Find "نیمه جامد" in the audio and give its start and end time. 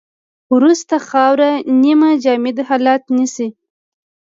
1.81-2.57